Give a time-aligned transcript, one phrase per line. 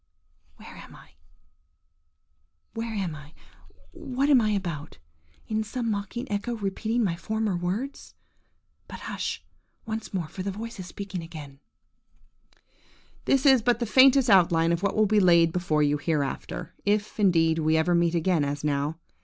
[0.55, 4.97] '"–Where am I?–where am I?–what am I about?
[5.47, 8.15] Is some mocking echo repeating my former words?
[8.87, 9.43] But, hush
[9.85, 11.59] once more, for the voice is speaking again:–
[13.25, 17.19] "This is but the faintest outline of what will be laid before you hereafter, if,
[17.19, 18.97] indeed, we ever meet again as now.